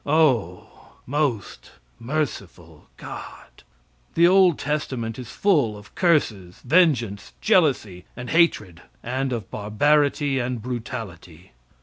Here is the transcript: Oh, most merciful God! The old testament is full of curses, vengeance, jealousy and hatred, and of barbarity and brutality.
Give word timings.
Oh, 0.03 0.65
most 1.05 1.73
merciful 1.99 2.87
God! 2.97 3.61
The 4.15 4.27
old 4.27 4.57
testament 4.57 5.19
is 5.19 5.29
full 5.29 5.77
of 5.77 5.93
curses, 5.93 6.59
vengeance, 6.65 7.33
jealousy 7.39 8.05
and 8.17 8.31
hatred, 8.31 8.81
and 9.03 9.31
of 9.31 9.51
barbarity 9.51 10.39
and 10.39 10.59
brutality. 10.59 11.51